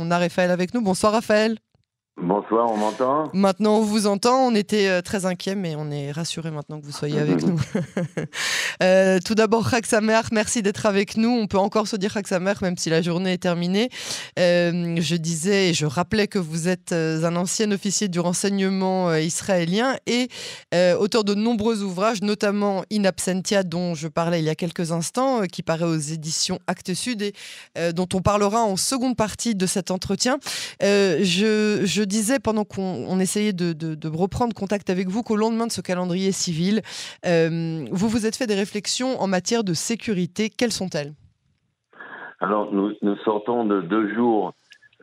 [0.00, 0.80] On a Raphaël avec nous.
[0.80, 1.58] Bonsoir Raphaël.
[2.20, 4.48] Bonsoir, on m'entend Maintenant, on vous entend.
[4.48, 7.60] On était euh, très inquiets, mais on est rassurés maintenant que vous soyez avec nous.
[8.82, 11.28] euh, tout d'abord, Chag Samer, merci d'être avec nous.
[11.28, 13.88] On peut encore se dire Chag Samer, même si la journée est terminée.
[14.36, 19.94] Euh, je disais et je rappelais que vous êtes un ancien officier du renseignement israélien
[20.06, 20.28] et
[20.74, 24.90] euh, auteur de nombreux ouvrages, notamment In Absentia, dont je parlais il y a quelques
[24.90, 27.32] instants, qui paraît aux éditions Actes Sud et
[27.92, 30.38] dont on parlera en seconde partie de cet entretien.
[30.80, 35.80] je, je disais pendant qu'on essayait de, reprendre contact avec vous qu'au lendemain de ce
[35.80, 36.80] calendrier civil,
[37.26, 40.50] euh, vous vous êtes fait des réflexions en matière de sécurité.
[40.50, 41.12] Quelles sont-elles?
[42.40, 42.94] Alors, nous,
[43.24, 44.54] sortons de deux jours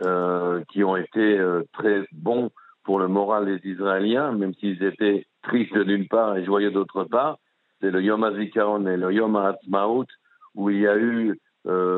[0.05, 2.49] euh, qui ont été euh, très bons
[2.83, 7.37] pour le moral des Israéliens, même s'ils étaient tristes d'une part et joyeux d'autre part.
[7.81, 10.05] C'est le Yom HaZikaron et le Yom HaAtzmaut,
[10.55, 11.39] où il y a eu,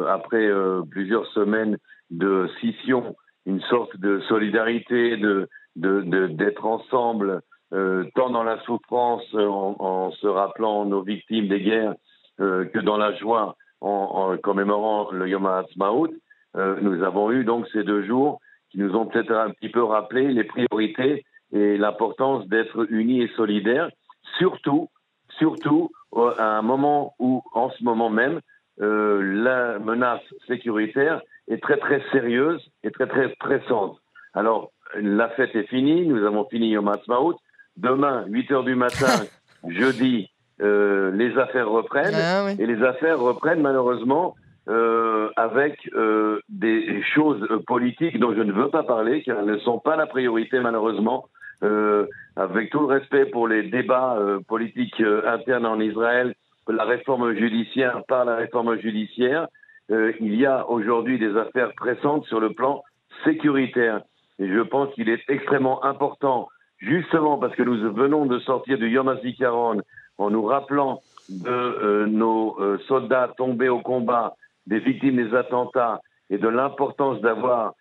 [0.10, 0.50] après
[0.90, 1.78] plusieurs semaines
[2.10, 3.16] de scission,
[3.48, 7.42] une sorte de solidarité, de d'être ensemble,
[7.74, 11.94] euh, tant dans la souffrance, en, en, se rappelant nos victimes des guerres,
[12.40, 16.14] euh, que dans la joie, en, en commémorant le Yom HaAtzmaut.
[16.56, 18.40] Euh, nous avons eu donc ces deux jours
[18.72, 23.32] qui nous ont peut-être un petit peu rappelé les priorités et l'importance d'être unis et
[23.36, 23.90] solidaires,
[24.38, 24.90] surtout,
[25.38, 28.42] surtout à un moment où, en ce moment même,
[28.82, 33.98] euh, la menace sécuritaire est très très sérieuse et très très pressante.
[34.34, 37.40] Alors, la fête est finie, nous avons fini Yom Ha'atzmaut.
[37.78, 39.26] Demain, 8 heures du matin,
[39.68, 40.30] jeudi,
[40.62, 42.16] euh, les affaires reprennent.
[42.16, 42.56] Ah, oui.
[42.60, 44.36] Et les affaires reprennent malheureusement
[44.70, 49.58] euh, avec euh, des choses politiques dont je ne veux pas parler, car elles ne
[49.60, 51.26] sont pas la priorité malheureusement.
[51.64, 52.06] Euh,
[52.36, 56.36] avec tout le respect pour les débats euh, politiques internes en Israël,
[56.70, 59.48] la réforme judiciaire par la réforme judiciaire,
[59.92, 62.84] euh, il y a aujourd'hui des affaires pressantes sur le plan
[63.24, 64.02] sécuritaire.
[64.40, 66.50] Et je pense qu'il est extrêmement important,
[66.80, 69.82] justement parce que nous venons de sortir du Yom HaZikaron,
[70.18, 76.02] en nous rappelant de euh, nos euh, soldats tombés au combat, des victimes des attentats
[76.30, 77.74] et de l'importance d'avoir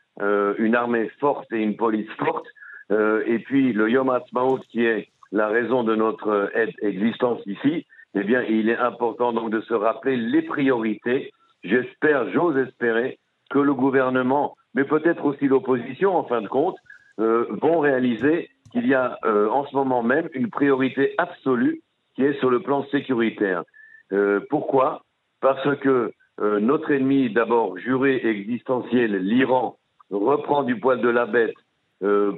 [0.58, 2.46] une armée forte et une police forte.
[2.90, 6.50] Et puis le Yom HaAtzmaut qui est la raison de notre
[6.80, 7.84] existence ici,
[8.18, 11.32] eh bien, il est important donc de se rappeler les priorités.
[11.62, 13.18] J'espère, j'ose espérer
[13.50, 16.76] que le gouvernement, mais peut-être aussi l'opposition, en fin de compte,
[17.20, 21.82] euh, vont réaliser qu'il y a euh, en ce moment même une priorité absolue
[22.14, 23.64] qui est sur le plan sécuritaire.
[24.12, 25.02] Euh, pourquoi?
[25.40, 29.78] Parce que notre ennemi, d'abord juré existentiel, l'Iran,
[30.10, 31.54] reprend du poil de la bête,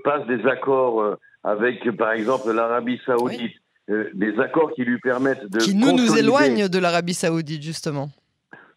[0.04, 3.57] passe des accords avec, par exemple, l'Arabie saoudite,
[3.90, 8.08] euh, des accords qui lui permettent de qui nous nous éloignent de l'Arabie Saoudite justement.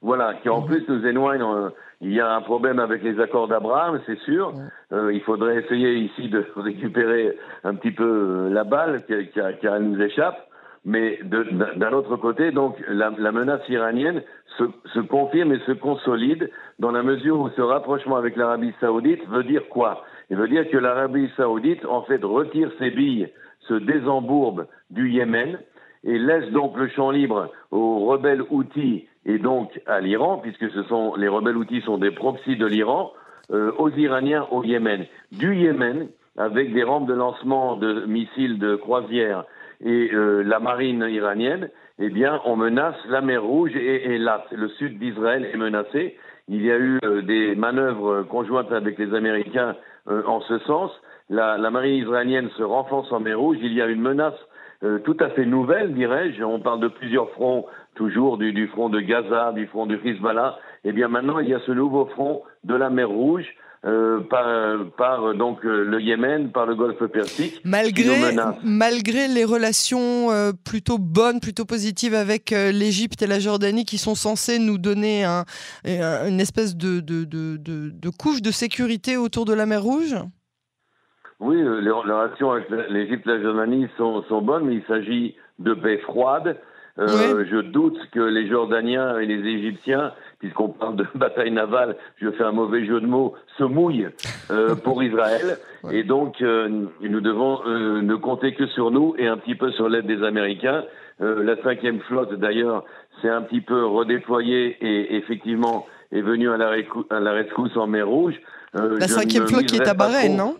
[0.02, 1.54] Voilà, qui en plus nous éloignent.
[1.54, 4.54] Euh, il y a un problème avec les accords d'Abraham, c'est sûr.
[4.92, 9.84] Euh, il faudrait essayer ici de récupérer un petit peu la balle car, car elle
[9.84, 10.48] nous échappe.
[10.84, 14.24] Mais d'un autre côté, donc la, la menace iranienne
[14.58, 14.64] se,
[14.96, 16.50] se, confirme et se consolide
[16.80, 20.04] dans la mesure où ce rapprochement avec l'Arabie Saoudite veut dire quoi?
[20.32, 23.30] Il veut dire que l'Arabie Saoudite en fait retire ses billes
[23.68, 25.60] se désembourbe du Yémen
[26.04, 30.84] et laisse donc le champ libre aux rebelles outils et donc à l'Iran, puisque ce
[30.84, 33.14] sont les rebelles outils sont des proxys de l'Iran,
[33.52, 35.06] euh, aux Iraniens au Yémen.
[35.32, 36.08] Du Yémen,
[36.38, 39.44] avec des rampes de lancement de missiles de croisière
[39.84, 44.68] et euh, la marine iranienne, eh bien, on menace la mer Rouge et, et le
[44.80, 46.18] sud d'Israël est menacé.
[46.48, 49.76] Il y a eu euh, des manœuvres conjointes avec les Américains
[50.08, 50.92] en ce sens
[51.32, 54.36] la, la, marine israélienne se renforce en mer Rouge, il y a une menace
[54.84, 56.44] euh, tout à fait nouvelle, dirais-je.
[56.44, 57.66] On parle de plusieurs fronts,
[57.96, 60.58] toujours du, du, front de Gaza, du front du Hezbollah.
[60.84, 63.46] Eh bien maintenant, il y a ce nouveau front de la mer Rouge.
[63.84, 64.46] Euh, par,
[64.96, 67.62] par, donc le Yémen, par le Golfe Persique.
[67.64, 73.84] Malgré, malgré les relations euh, plutôt bonnes, plutôt positives avec euh, l'Égypte et la Jordanie
[73.84, 75.46] qui sont censées nous donner un,
[75.84, 80.16] une espèce de, de, de, de, couche de sécurité autour de la mer Rouge?
[81.42, 85.74] Oui, les relations avec l'Égypte et la Jordanie sont, sont, bonnes, mais il s'agit de
[85.74, 86.58] paix froide.
[87.00, 87.48] Euh, oui.
[87.50, 92.44] Je doute que les Jordaniens et les Égyptiens, puisqu'on parle de bataille navale, je fais
[92.44, 94.10] un mauvais jeu de mots, se mouillent
[94.52, 95.58] euh, pour Israël.
[95.84, 95.98] Ouais.
[95.98, 96.68] Et donc, euh,
[97.02, 100.24] nous devons euh, ne compter que sur nous et un petit peu sur l'aide des
[100.24, 100.84] Américains.
[101.22, 102.84] Euh, la cinquième flotte, d'ailleurs,
[103.22, 106.74] s'est un petit peu redéployée et effectivement est venue à la,
[107.10, 108.36] à la rescousse en mer Rouge.
[108.76, 110.56] Euh, la cinquième flotte qui est à Bahreïn, non?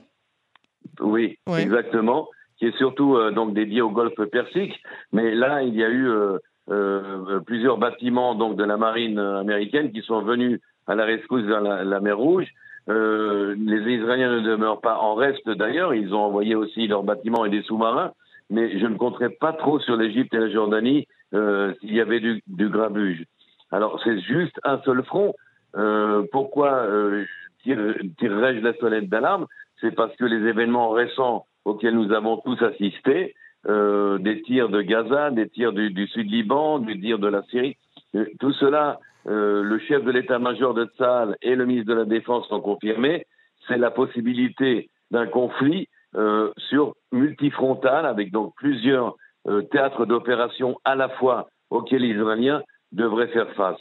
[1.00, 2.28] Oui, exactement,
[2.58, 4.80] qui est surtout euh, donc dédié au Golfe Persique.
[5.12, 6.38] Mais là, il y a eu euh,
[6.70, 11.60] euh, plusieurs bâtiments donc de la marine américaine qui sont venus à la rescousse dans
[11.60, 12.48] la, la mer Rouge.
[12.88, 15.94] les Israéliens ne demeurent pas en reste d'ailleurs.
[15.94, 18.12] Ils ont envoyé aussi leurs bâtiments et des sous-marins.
[18.50, 22.44] Mais je ne compterai pas trop sur l'Égypte et la Jordanie s'il y avait du,
[22.48, 23.24] du grabuge.
[23.72, 25.34] Alors c'est juste un seul front.
[26.32, 26.86] pourquoi
[27.64, 29.48] tirerais-je la sonnette d'alarme?
[29.82, 33.36] C'est parce que les événements récents auxquels nous avons tous assisté,
[33.68, 37.78] euh, des tirs de Gaza, des tirs du, du Sud-Liban, des tirs de la Syrie.
[38.16, 42.06] Euh, tout cela, euh, le chef de l'état-major de Tsahal et le ministre de la
[42.06, 43.26] Défense l'ont confirmé,
[43.68, 49.16] c'est la possibilité d'un conflit euh, sur multifrontal avec donc plusieurs
[49.48, 53.80] euh, théâtres d'opération à la fois auxquels les Israéliens devraient faire face.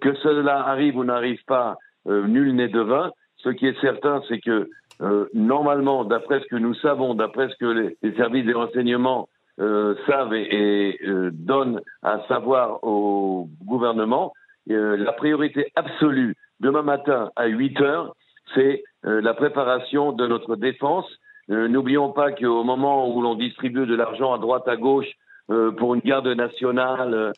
[0.00, 1.76] que cela arrive ou n'arrive pas,
[2.06, 3.10] nul n'est devin.
[3.36, 4.68] Ce qui est certain, c'est que
[5.02, 9.28] euh, normalement, d'après ce que nous savons, d'après ce que les, les services de renseignement
[9.60, 10.48] euh, savent et,
[10.90, 14.32] et euh, donnent à savoir au gouvernement,
[14.70, 18.14] euh, la priorité absolue demain matin à 8 heures,
[18.54, 21.06] c'est euh, la préparation de notre défense.
[21.48, 25.06] N'oublions pas qu'au moment où l'on distribue de l'argent à droite à gauche
[25.46, 27.32] pour une garde nationale,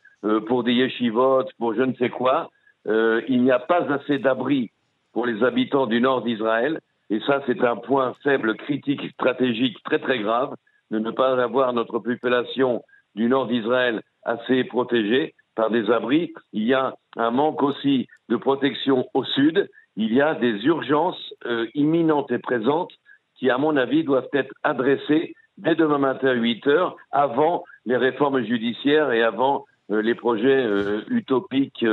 [0.47, 2.49] pour des yeshivot, pour je ne sais quoi,
[2.87, 4.71] il n'y a pas assez d'abris
[5.13, 9.99] pour les habitants du nord d'Israël et ça, c'est un point faible, critique, stratégique, très
[9.99, 10.55] très grave,
[10.91, 12.83] de ne pas avoir notre population
[13.15, 16.33] du nord d'Israël assez protégée par des abris.
[16.53, 19.69] Il y a un manque aussi de protection au sud.
[19.97, 22.93] Il y a des urgences euh, imminentes et présentes
[23.37, 27.97] qui, à mon avis, doivent être adressées dès demain matin à 8 heures, avant les
[27.97, 31.85] réformes judiciaires et avant euh, les projets euh, utopiques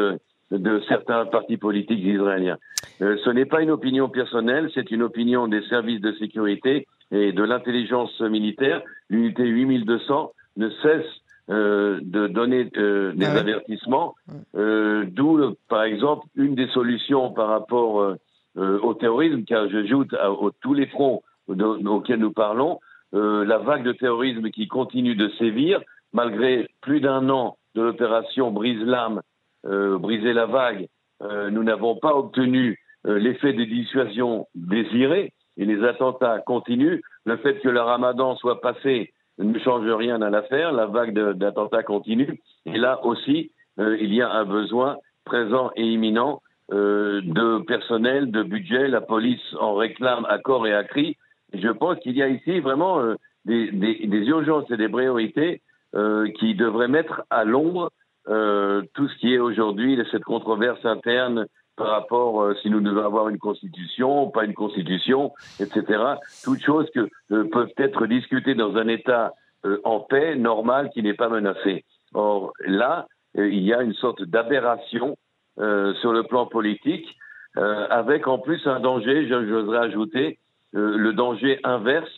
[0.57, 2.57] de certains partis politiques israéliens.
[3.01, 7.31] Euh, ce n'est pas une opinion personnelle, c'est une opinion des services de sécurité et
[7.31, 8.81] de l'intelligence militaire.
[9.09, 11.05] L'unité 8200 ne cesse
[11.49, 13.39] euh, de donner euh, des ah ouais.
[13.39, 14.15] avertissements,
[14.53, 18.15] d'où, par exemple, une des solutions par rapport
[18.57, 22.79] au terrorisme, car j'ajoute à, à, tous les fronts auxquels nous parlons,
[23.11, 25.81] la vague de terrorisme qui continue de sévir,
[26.13, 29.21] malgré plus d'un an de l'opération Brise-Lame
[29.65, 30.87] briser la vague,
[31.21, 37.01] euh, nous n'avons pas obtenu euh, l'effet de dissuasion désiré et les attentats continuent.
[37.25, 41.83] Le fait que le ramadan soit passé ne change rien à l'affaire, la vague d'attentats
[41.83, 42.41] continue.
[42.65, 46.41] Et là aussi, euh, il y a un besoin présent et imminent
[46.71, 48.87] euh, de personnel, de budget.
[48.87, 51.17] La police en réclame à corps et à cri.
[51.53, 53.15] Je pense qu'il y a ici vraiment euh,
[53.45, 55.61] des, des, des, urgences et des priorités
[55.95, 57.91] euh, qui devraient mettre à l'ombre
[58.27, 63.05] euh, tout ce qui est aujourd'hui cette controverse interne par rapport euh, si nous devons
[63.05, 66.03] avoir une constitution, pas une constitution, etc.
[66.43, 69.33] Toutes choses que euh, peuvent être discutées dans un État
[69.65, 71.83] euh, en paix, normal, qui n'est pas menacé.
[72.13, 73.07] Or là,
[73.37, 75.17] euh, il y a une sorte d'aberration
[75.57, 77.07] sur le plan politique,
[77.55, 80.37] avec en plus un danger, j'oserais ajouter,
[80.73, 82.11] le danger inverse,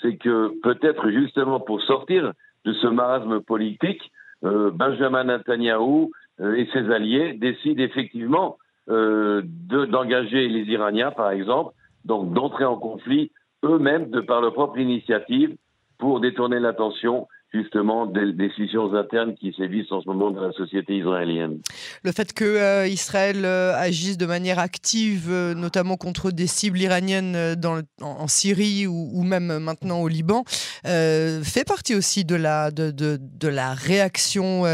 [0.00, 2.32] c'est que peut-être justement pour sortir
[2.64, 4.12] de ce marasme politique,
[4.42, 6.10] Benjamin Netanyahou
[6.40, 8.58] euh, et ses alliés décident effectivement
[8.88, 11.72] euh, d'engager les Iraniens, par exemple,
[12.04, 13.30] donc d'entrer en conflit
[13.64, 15.56] eux-mêmes de par leur propre initiative
[15.98, 20.96] pour détourner l'attention justement des décisions internes qui sévissent en ce moment dans la société
[20.96, 21.60] israélienne.
[22.02, 26.78] Le fait que euh, Israël euh, agisse de manière active, euh, notamment contre des cibles
[26.78, 30.42] iraniennes en, en, Syrie ou, ou, même maintenant au Liban,
[30.84, 34.64] fait partie aussi de la, de, de, de la réaction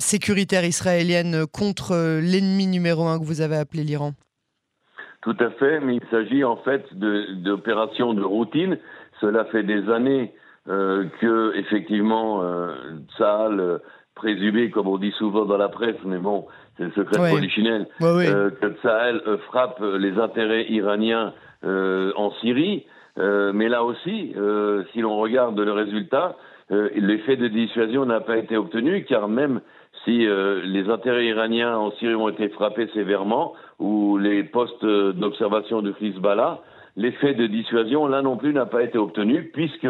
[0.00, 4.12] sécuritaire israélienne contre l'ennemi numéro un que vous avez appelé l'Iran.
[5.22, 8.78] Tout à fait, mais il s'agit en fait d'opérations de, de routine.
[9.20, 10.32] Cela fait des années
[10.68, 12.74] euh, que effectivement euh,
[13.16, 13.78] Tsahal euh,
[14.14, 16.46] présumé, comme on dit souvent dans la presse, mais bon,
[16.76, 17.30] c'est le secret ouais.
[17.30, 17.86] polichinelle.
[18.02, 21.32] Euh, que Tsahal euh, frappe les intérêts iraniens
[21.64, 22.84] euh, en Syrie.
[23.16, 24.34] mais là aussi,
[24.92, 26.36] si l'on regarde le résultat,
[26.70, 29.60] l'effet de dissuasion n'a pas été obtenu, car même
[30.04, 30.18] si
[30.74, 36.60] les intérêts iraniens en Syrie ont été frappés sévèrement, ou les postes d'observation de Hezbollah,
[36.96, 39.88] l'effet de dissuasion, là non plus, n'a pas été obtenu, puisque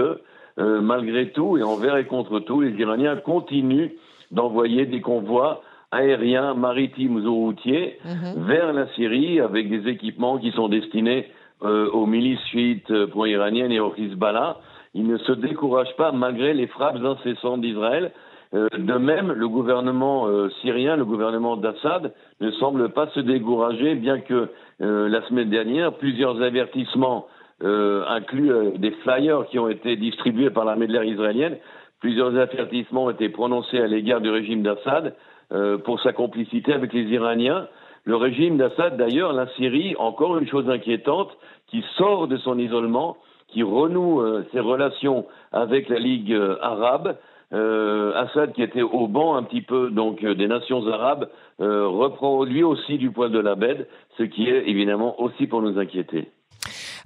[0.58, 3.90] euh, malgré tout, et envers et contre tout, les Iraniens continuent
[4.30, 8.46] d'envoyer des convois aériens, maritimes ou routiers mmh.
[8.46, 11.26] vers la Syrie avec des équipements qui sont destinés
[11.64, 14.58] euh, aux milices suites euh, pro-iraniennes et au Hezbollah.
[14.94, 18.12] Ils ne se découragent pas malgré les frappes incessantes d'Israël.
[18.54, 20.28] Euh, de même, le gouvernement
[20.60, 24.48] syrien, le gouvernement d'Assad, ne semble pas se décourager, bien que
[24.78, 27.26] la semaine dernière, plusieurs avertissements
[27.62, 31.58] euh, inclut euh, des flyers qui ont été distribués par l'armée de l'air israélienne.
[32.00, 35.14] Plusieurs avertissements ont été prononcés à l'égard du régime d'Assad
[35.52, 37.66] euh, pour sa complicité avec les Iraniens.
[38.04, 41.36] le régime d'Assad, d'ailleurs, la Syrie, encore une chose inquiétante,
[41.66, 43.16] qui sort de son isolement,
[43.48, 47.16] qui renoue euh, ses relations avec la Ligue euh, arabe.
[47.54, 52.62] Euh, Assad, qui était au banc un petit peu donc des nations arabes, reprend lui
[52.62, 53.88] aussi du poil de la bête,
[54.18, 56.28] ce qui est évidemment aussi pour nous inquiéter.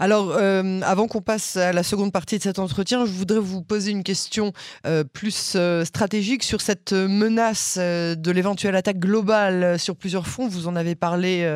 [0.03, 3.63] Alors, euh, avant qu'on passe à la seconde partie de cet entretien, je voudrais vous
[3.63, 4.53] poser une question
[4.85, 10.49] euh, plus euh, stratégique sur cette menace de l'éventuelle attaque globale sur plusieurs fronts.
[10.49, 11.49] Vous en avez parlé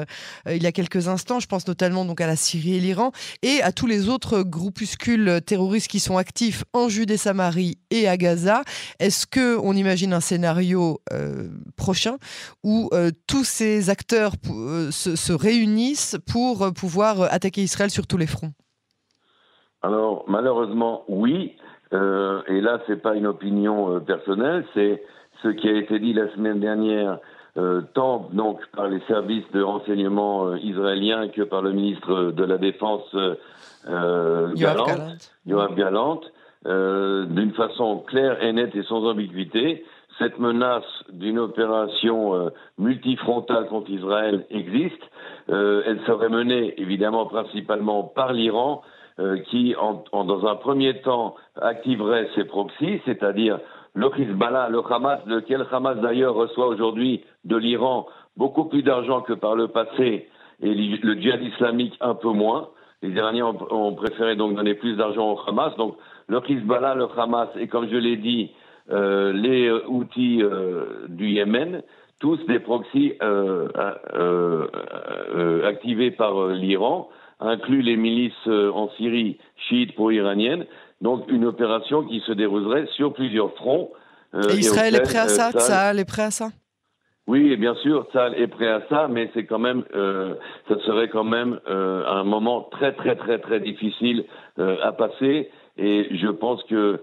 [0.49, 1.41] il y a quelques instants.
[1.41, 3.11] Je pense notamment donc à la Syrie et l'Iran
[3.43, 8.63] et à tous les autres groupuscules terroristes qui sont actifs en Judée-Samarie et à Gaza.
[9.01, 11.01] Est-ce que on imagine un scénario
[11.75, 12.17] prochain
[12.63, 12.91] où
[13.27, 14.35] tous ces acteurs
[14.93, 18.36] se, se réunissent pour pouvoir attaquer Israël sur tous les fronts?
[19.83, 21.57] Alors, malheureusement, oui.
[21.93, 25.03] Euh, et là, ce n'est pas une opinion euh, personnelle, c'est
[25.43, 27.19] ce qui a été dit la semaine dernière,
[27.57, 32.59] euh, tant donc par les services de renseignement israéliens que par le ministre de la
[32.59, 33.05] Défense
[35.47, 36.21] Yoav Galant,
[36.65, 39.85] d'une façon claire et nette et sans ambiguïté.
[40.19, 45.03] Cette menace d'une opération multifrontale contre Israël existe.
[45.49, 48.83] elle serait menée évidemment principalement par l'Iran,
[49.19, 53.59] euh, qui, en, dans un premier temps, activerait ses proxys, c'est-à-dire
[53.95, 58.07] le Hezbollah, le Hamas, lequel Hamas d'ailleurs reçoit aujourd'hui de l'Iran
[58.37, 60.29] beaucoup plus d'argent que par le passé,
[60.61, 62.69] et le djihad islamique un peu moins.
[63.01, 65.75] Les Iraniens ont, préféré donc donner plus d'argent au Hamas.
[65.77, 65.97] Donc
[66.29, 68.51] le Hezbollah, le Hamas, et comme je l'ai dit,
[68.91, 71.83] euh, les outils euh, du Yémen,
[72.21, 73.15] tous des proxys
[75.65, 77.09] activés par l'Iran
[77.41, 79.39] inclut les milices euh, en Syrie
[79.69, 80.67] chiites pro-iraniennes,
[81.01, 83.91] donc une opération qui se déroulerait sur plusieurs fronts.
[84.35, 85.51] Euh, et Israël est prêt à ça?
[85.53, 86.49] Tsahal est prêt à ça?
[87.27, 90.35] Oui, et bien sûr, Tsahal est prêt à ça, mais c'est quand même, euh,
[90.69, 94.25] ça serait quand même un moment très très très très difficile
[94.59, 95.51] à passer.
[95.77, 97.01] Et je pense que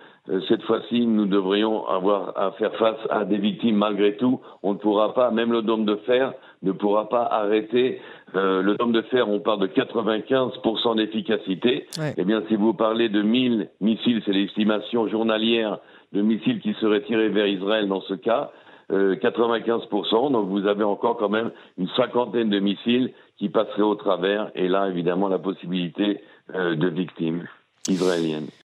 [0.48, 4.40] cette fois-ci, nous devrions avoir à faire face à des victimes malgré tout.
[4.64, 8.00] On ne pourra pas, même le dôme de fer ne pourra pas arrêter
[8.36, 11.88] euh, le dôme de fer, on parle de 95% d'efficacité.
[12.18, 15.80] Eh bien, si vous parlez de 1000 missiles, c'est l'estimation journalière
[16.14, 18.52] de missiles qui seraient tirés vers Israël dans ce cas,
[18.92, 20.26] 95%.
[20.26, 24.52] Euh, donc vous avez encore quand même une cinquantaine de missiles qui passeraient au travers.
[24.56, 26.22] Et là, évidemment, la possibilité
[26.54, 27.48] euh, de victimes
[27.88, 28.48] israéliennes.